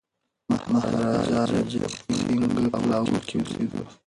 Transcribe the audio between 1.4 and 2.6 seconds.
رنجیت سنګ